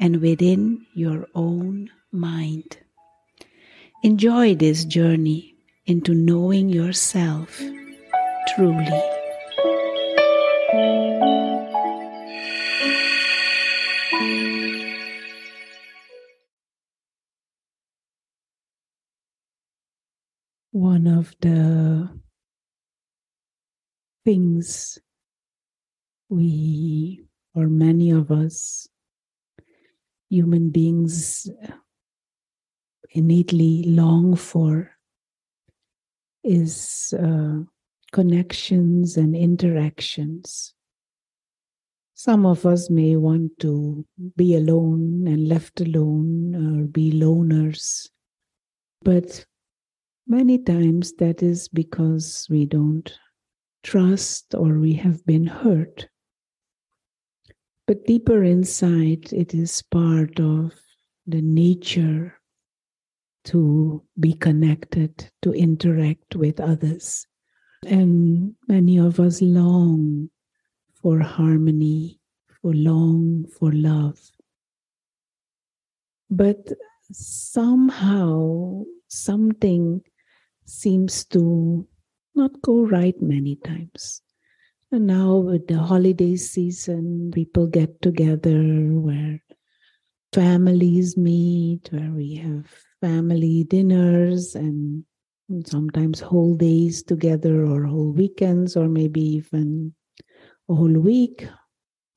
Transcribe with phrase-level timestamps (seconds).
[0.00, 2.78] and within your own mind.
[4.02, 7.60] Enjoy this journey into knowing yourself
[8.54, 9.02] truly.
[20.72, 22.08] One of the
[24.24, 24.98] things
[26.30, 27.22] we,
[27.54, 28.88] or many of us,
[30.30, 31.50] human beings
[33.10, 34.92] innately long for
[36.44, 37.58] is uh,
[38.12, 40.72] connections and interactions.
[42.14, 44.04] Some of us may want to
[44.36, 48.08] be alone and left alone or be loners,
[49.02, 49.44] but
[50.26, 53.12] many times that is because we don't
[53.82, 56.08] trust or we have been hurt.
[57.90, 60.70] But deeper inside, it is part of
[61.26, 62.36] the nature
[63.46, 67.26] to be connected, to interact with others.
[67.84, 70.30] And many of us long
[71.02, 72.20] for harmony,
[72.62, 74.20] for long for love.
[76.30, 76.70] But
[77.10, 80.00] somehow something
[80.64, 81.88] seems to
[82.36, 84.22] not go right many times.
[84.92, 89.40] And now, with the holiday season, people get together where
[90.32, 92.66] families meet, where we have
[93.00, 95.04] family dinners and
[95.64, 99.94] sometimes whole days together, or whole weekends, or maybe even
[100.68, 101.46] a whole week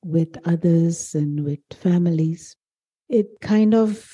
[0.04, 2.56] with others and with families.
[3.08, 4.04] It kind of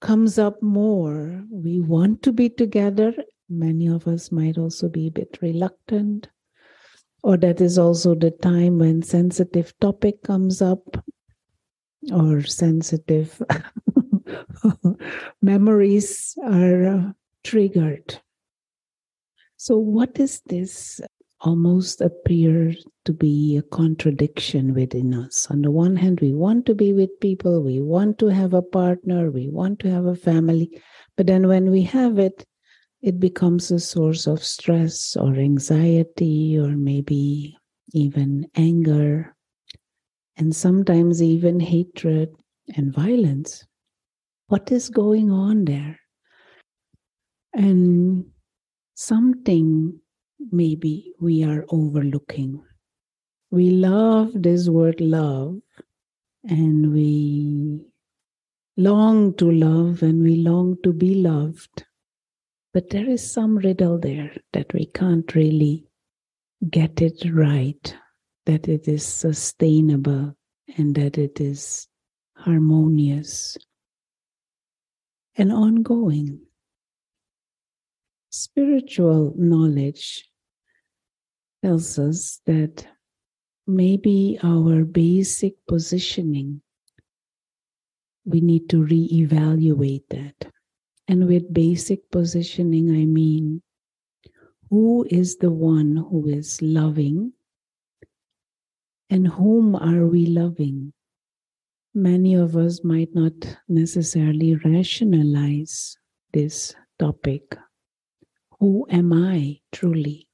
[0.00, 1.44] comes up more.
[1.52, 3.14] We want to be together.
[3.48, 6.28] Many of us might also be a bit reluctant
[7.28, 11.04] or that is also the time when sensitive topic comes up
[12.10, 13.42] or sensitive
[15.42, 17.12] memories are uh,
[17.44, 18.18] triggered.
[19.58, 21.02] So what is this
[21.42, 22.72] almost appear
[23.04, 25.48] to be a contradiction within us?
[25.50, 28.62] On the one hand we want to be with people we want to have a
[28.62, 30.80] partner we want to have a family
[31.14, 32.46] but then when we have it
[33.02, 37.56] it becomes a source of stress or anxiety or maybe
[37.92, 39.34] even anger
[40.36, 42.30] and sometimes even hatred
[42.76, 43.64] and violence.
[44.48, 45.98] What is going on there?
[47.54, 48.26] And
[48.94, 50.00] something
[50.50, 52.62] maybe we are overlooking.
[53.50, 55.60] We love this word love
[56.44, 57.80] and we
[58.76, 61.84] long to love and we long to be loved.
[62.74, 65.88] But there is some riddle there that we can't really
[66.70, 67.94] get it right,
[68.46, 70.36] that it is sustainable
[70.76, 71.88] and that it is
[72.36, 73.56] harmonious
[75.36, 76.40] and ongoing.
[78.30, 80.28] Spiritual knowledge
[81.62, 82.86] tells us that
[83.66, 86.60] maybe our basic positioning,
[88.24, 90.52] we need to re-evaluate that.
[91.08, 93.62] And with basic positioning, I mean,
[94.68, 97.32] who is the one who is loving
[99.08, 100.92] and whom are we loving?
[101.94, 105.96] Many of us might not necessarily rationalize
[106.32, 107.56] this topic
[108.60, 110.28] Who am I truly?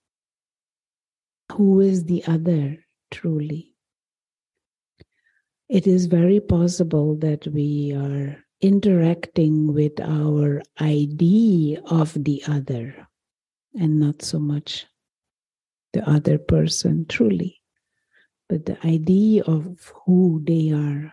[1.53, 3.75] Who is the other truly?
[5.69, 13.07] It is very possible that we are interacting with our idea of the other
[13.79, 14.87] and not so much
[15.93, 17.61] the other person truly,
[18.49, 21.13] but the idea of who they are,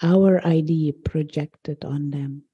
[0.00, 2.44] our idea projected on them.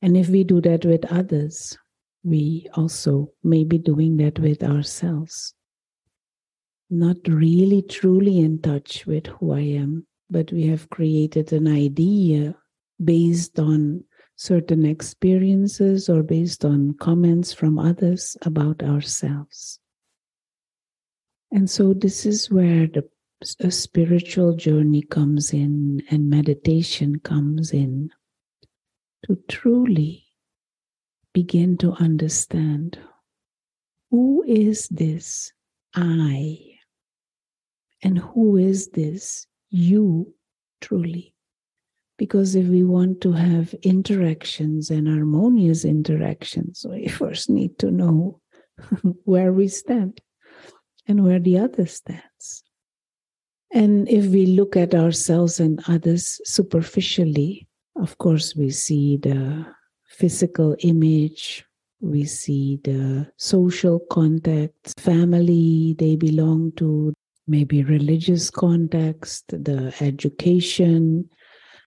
[0.00, 1.76] And if we do that with others,
[2.24, 5.52] we also may be doing that with ourselves.
[6.88, 12.56] Not really truly in touch with who I am, but we have created an idea
[13.02, 14.02] based on
[14.36, 19.78] certain experiences or based on comments from others about ourselves.
[21.52, 23.08] And so, this is where the
[23.60, 28.10] a spiritual journey comes in and meditation comes in
[29.26, 30.24] to truly
[31.32, 32.98] begin to understand
[34.10, 35.52] who is this
[35.94, 36.58] I
[38.02, 40.32] and who is this you
[40.80, 41.34] truly.
[42.18, 48.40] Because if we want to have interactions and harmonious interactions, we first need to know
[49.24, 50.20] where we stand
[51.08, 52.62] and where the other stands.
[53.72, 57.66] And if we look at ourselves and others superficially,
[57.96, 59.66] of course, we see the
[60.06, 61.64] physical image,
[62.00, 67.14] we see the social context, family they belong to,
[67.52, 71.28] maybe religious context, the education.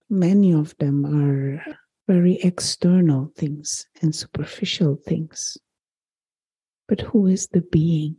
[0.08, 1.60] Many of them are
[2.06, 5.58] very external things and superficial things.
[6.86, 8.14] But who is the being?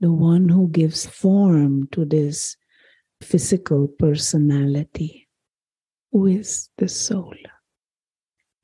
[0.00, 2.56] The one who gives form to this
[3.22, 5.28] physical personality.
[6.10, 7.36] Who is the soul?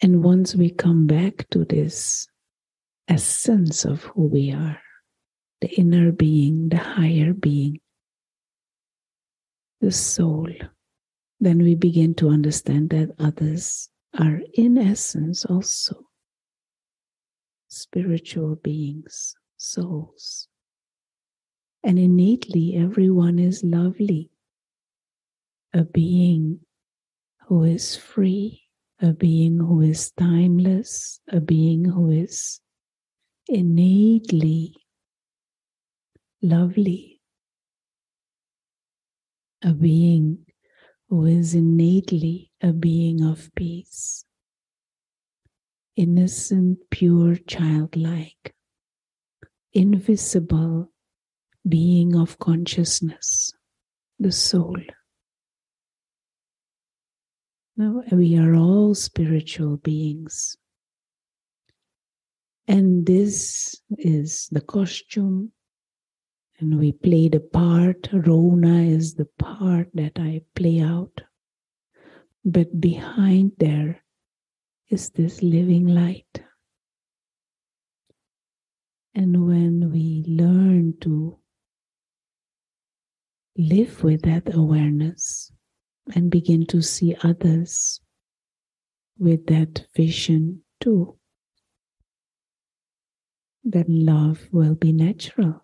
[0.02, 2.26] And once we come back to this
[3.06, 4.81] essence of who we are,
[5.62, 7.78] the inner being, the higher being,
[9.80, 10.48] the soul,
[11.38, 13.88] then we begin to understand that others
[14.18, 16.08] are, in essence, also
[17.68, 20.48] spiritual beings, souls.
[21.84, 24.30] And innately, everyone is lovely,
[25.72, 26.58] a being
[27.46, 28.62] who is free,
[29.00, 32.60] a being who is timeless, a being who is
[33.48, 34.81] innately
[36.42, 37.20] lovely,
[39.62, 40.44] a being
[41.08, 44.24] who is innately a being of peace,
[45.94, 48.54] innocent, pure, childlike,
[49.72, 50.90] invisible
[51.68, 53.52] being of consciousness,
[54.18, 54.76] the soul.
[57.76, 60.56] Now, we are all spiritual beings.
[62.66, 65.52] And this is the costume
[66.62, 68.08] and we play the part.
[68.12, 71.20] Rona is the part that I play out.
[72.44, 74.04] But behind there
[74.88, 76.44] is this living light.
[79.12, 81.36] And when we learn to
[83.58, 85.50] live with that awareness
[86.14, 88.00] and begin to see others
[89.19, 91.19] with that vision too,
[93.64, 95.62] then love will be natural.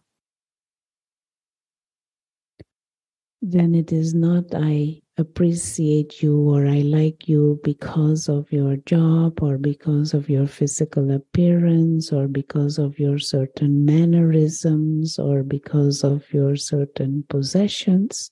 [3.40, 9.42] Then it is not I appreciate you or I like you because of your job
[9.42, 16.32] or because of your physical appearance or because of your certain mannerisms or because of
[16.32, 18.30] your certain possessions.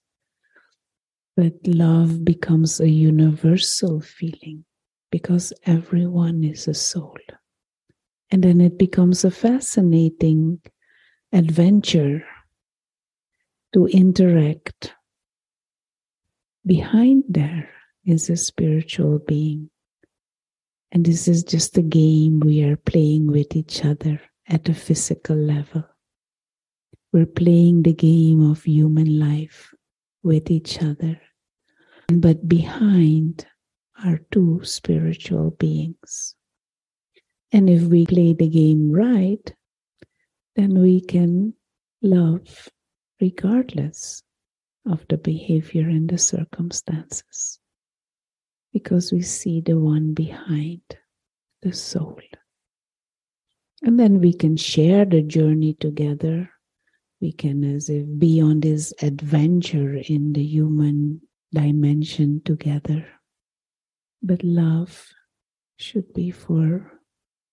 [1.37, 4.65] But love becomes a universal feeling
[5.11, 7.19] because everyone is a soul.
[8.31, 10.61] And then it becomes a fascinating
[11.33, 12.25] adventure
[13.73, 14.96] to interact.
[16.67, 17.71] Behind there
[18.05, 19.71] is a spiritual being.
[20.91, 25.37] And this is just a game we are playing with each other at a physical
[25.37, 25.85] level.
[27.13, 29.73] We're playing the game of human life
[30.25, 31.21] with each other.
[32.09, 33.47] But behind
[34.05, 36.35] are two spiritual beings.
[37.53, 39.55] And if we play the game right,
[40.57, 41.55] then we can
[42.03, 42.69] love
[43.21, 44.25] regardless
[44.89, 47.59] of the behavior and the circumstances,
[48.73, 50.83] because we see the one behind
[51.63, 52.21] the soul.
[53.83, 56.51] And then we can share the journey together.
[57.21, 61.21] We can, as if, be on this adventure in the human
[61.53, 63.07] dimension together.
[64.23, 65.07] But love
[65.79, 66.93] should be for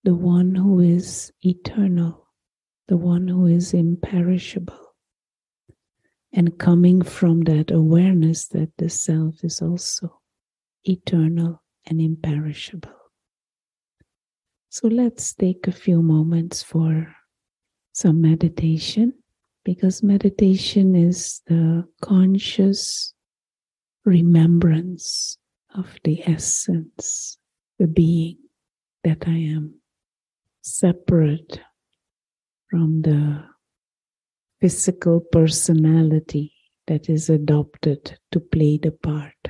[0.04, 2.28] the one who is eternal,
[2.88, 4.83] the one who is imperishable.
[6.34, 10.20] And coming from that awareness that the self is also
[10.84, 12.90] eternal and imperishable.
[14.70, 17.16] So let's take a few moments for
[17.92, 19.14] some meditation
[19.64, 23.14] because meditation is the conscious
[24.04, 25.38] remembrance
[25.76, 27.38] of the essence,
[27.78, 28.38] the being
[29.04, 29.76] that I am,
[30.62, 31.62] separate
[32.70, 33.53] from the
[34.64, 36.54] physical personality
[36.88, 39.50] that is adopted to play the part.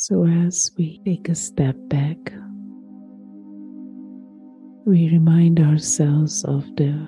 [0.00, 2.18] So, as we take a step back,
[4.84, 7.06] we remind ourselves of the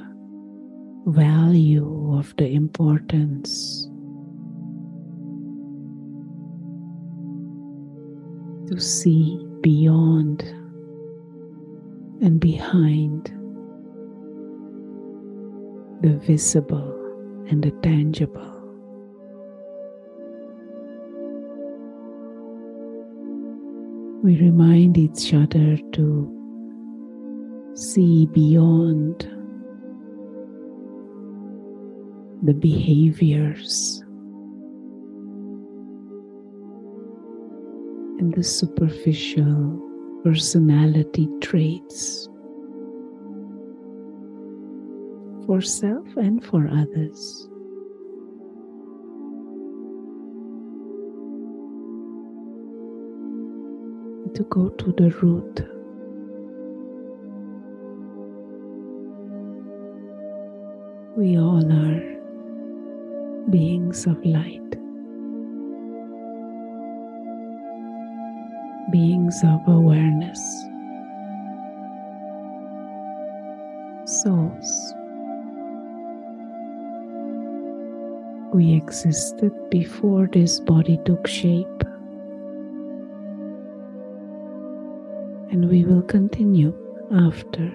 [1.06, 3.88] value of the importance
[8.68, 10.42] to see beyond
[12.22, 13.32] and behind
[16.00, 16.92] the visible
[17.48, 18.52] and the tangible.
[24.22, 26.32] We remind each other to
[27.74, 29.20] see beyond
[32.42, 34.02] the behaviors
[38.18, 39.80] and the superficial
[40.24, 42.28] personality traits
[45.46, 47.48] for self and for others.
[54.34, 55.60] To go to the root.
[61.16, 62.02] We all are
[63.48, 64.70] beings of light,
[68.92, 70.40] beings of awareness,
[74.04, 74.94] souls.
[78.56, 81.82] We existed before this body took shape.
[85.50, 86.72] And we will continue
[87.12, 87.70] after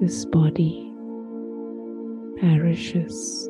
[0.00, 0.92] this body
[2.40, 3.48] perishes.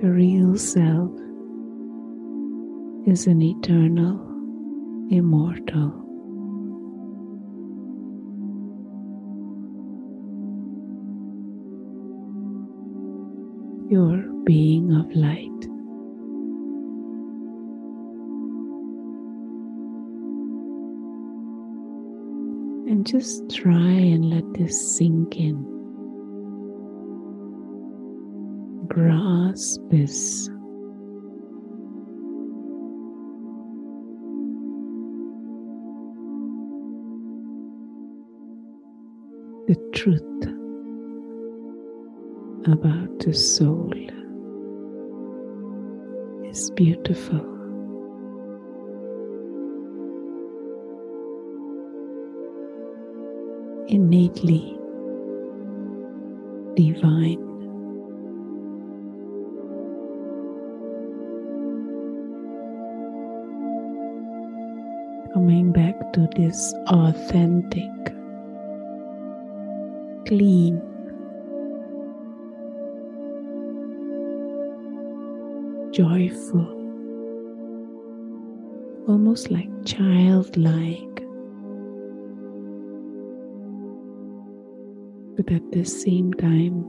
[0.00, 1.12] The real self
[3.06, 4.18] is an eternal,
[5.12, 6.09] immortal
[13.90, 15.64] your being of light.
[22.88, 25.64] And just try and let this sink in.
[28.86, 30.48] Grasp this.
[39.66, 40.22] The truth
[42.72, 43.92] about the soul
[46.44, 47.46] is beautiful.
[53.88, 54.76] Innately
[56.76, 57.46] divine.
[65.32, 67.90] Coming back to this authentic,
[70.26, 70.82] clean,
[76.00, 76.66] joyful,
[79.06, 81.16] almost like childlike,
[85.36, 86.86] but at the same time,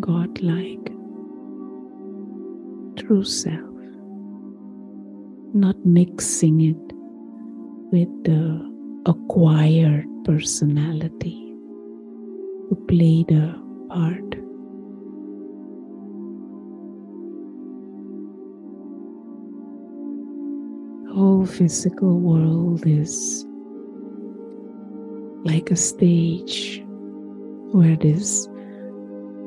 [0.00, 0.86] godlike,
[2.96, 3.76] true self,
[5.52, 6.94] not mixing it
[7.92, 8.42] with the
[9.04, 11.38] acquired personality
[12.70, 14.30] who played a part.
[21.04, 23.46] The whole physical world is
[25.44, 26.84] like a stage
[27.72, 28.48] where this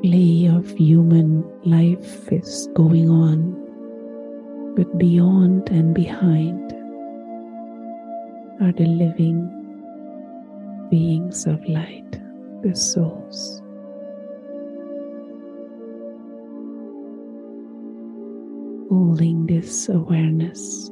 [0.02, 3.54] play of human life is going on,
[4.74, 6.72] but beyond and behind
[8.60, 9.48] are the living
[10.90, 12.20] beings of light,
[12.62, 13.61] the souls.
[18.92, 20.90] Holding this awareness.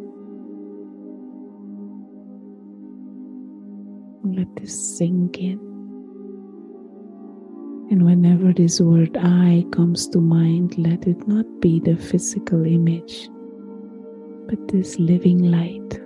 [4.24, 5.60] Let this sink in
[7.90, 13.28] And whenever this word I comes to mind, let it not be the physical image,
[14.48, 16.00] but this living light,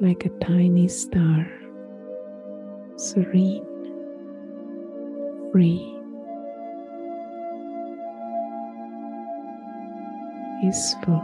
[0.00, 1.46] like a tiny star,
[2.96, 3.64] serene,
[5.52, 5.99] free,
[10.60, 11.22] peaceful,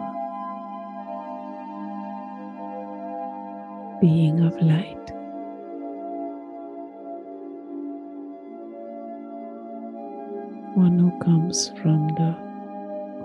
[4.00, 4.96] being of light.
[10.76, 12.32] one who comes from the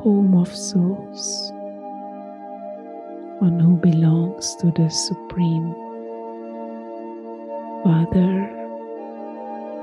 [0.02, 1.52] home of souls,
[3.40, 5.76] one who belongs to the Supreme
[7.84, 8.50] Father,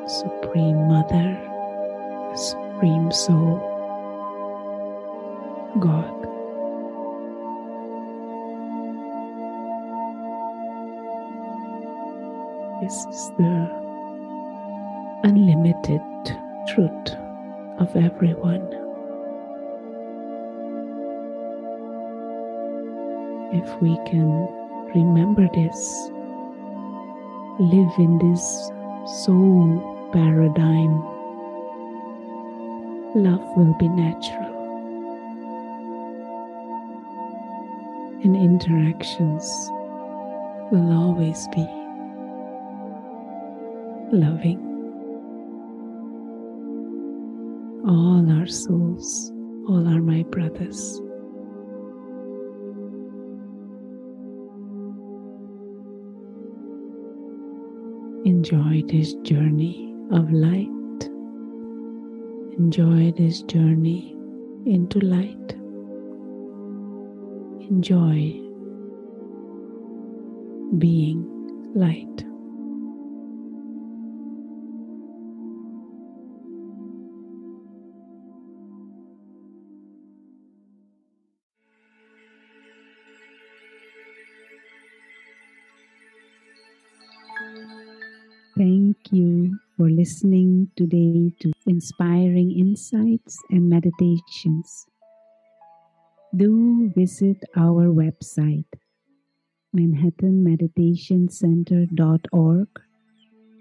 [0.07, 1.37] Supreme Mother,
[2.35, 3.68] Supreme Soul,
[5.81, 6.15] God.
[12.83, 13.69] This is the
[15.25, 16.01] unlimited
[16.69, 17.17] truth
[17.79, 18.67] of everyone.
[23.53, 24.49] If we can
[24.95, 26.11] remember this,
[27.59, 28.71] live in this
[29.25, 31.03] soul paradigm,
[33.15, 34.48] love will be natural.
[38.25, 39.45] And interactions
[40.71, 41.67] will always be
[44.13, 44.69] loving.
[47.89, 49.33] all our souls,
[49.69, 51.01] all are my brothers.
[58.27, 60.69] Enjoy this journey of light.
[62.59, 64.15] Enjoy this journey
[64.67, 65.57] into light.
[67.71, 68.35] Enjoy
[70.79, 71.25] being
[71.75, 72.25] light.
[88.57, 94.87] Thank you for listening today to inspiring insights and meditations.
[96.37, 98.67] Do visit our website,
[99.75, 102.69] manhattanmeditationcenter.org,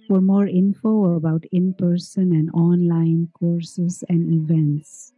[0.08, 5.14] for more info about in person and online courses and events,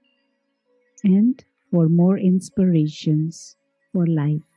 [1.04, 3.56] and for more inspirations
[3.92, 4.49] for life.